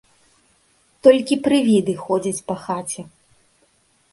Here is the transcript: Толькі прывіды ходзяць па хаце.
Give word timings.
Толькі 1.07 1.35
прывіды 1.47 1.93
ходзяць 2.07 2.45
па 2.49 2.55
хаце. 2.65 3.01